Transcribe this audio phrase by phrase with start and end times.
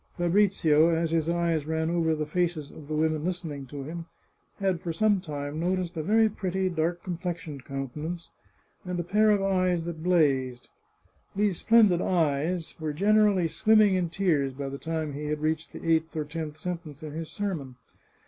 [0.17, 4.07] Fabrizio, as his eyes ran over the faces of the women listening to him,
[4.57, 8.31] had for some time noticed a very pretty dark complexioned countenance,
[8.83, 10.69] and a pair of eyes that blazed.
[11.35, 15.85] These splendid eyes were generally swimming in tears by the time he had reached the
[15.87, 17.75] eighth or tenth sen tence in his sermon.